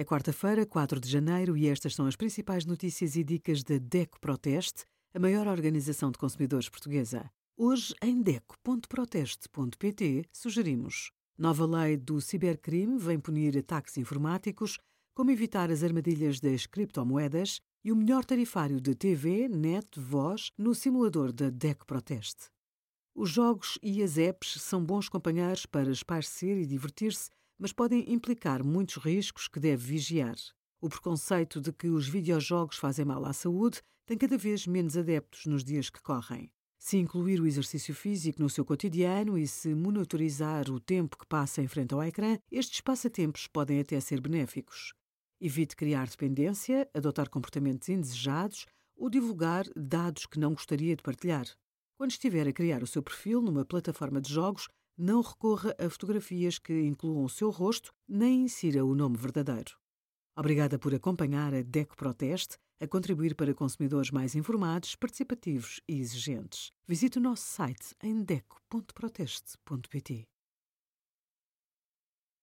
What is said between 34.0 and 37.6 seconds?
tem cada vez menos adeptos nos dias que correm. Se incluir o